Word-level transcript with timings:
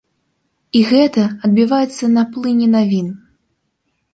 І 0.79 0.81
гэта 0.91 1.25
адбіваецца 1.47 2.09
на 2.17 2.23
плыні 2.33 2.67
навін. 2.77 3.07